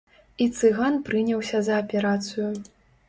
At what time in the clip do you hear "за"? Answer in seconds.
1.69-1.77